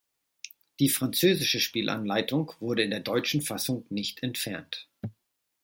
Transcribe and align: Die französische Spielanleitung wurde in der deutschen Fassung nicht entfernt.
Die 0.79 0.89
französische 0.89 1.59
Spielanleitung 1.59 2.53
wurde 2.59 2.81
in 2.81 2.89
der 2.89 3.01
deutschen 3.01 3.43
Fassung 3.43 3.85
nicht 3.91 4.23
entfernt. 4.23 4.89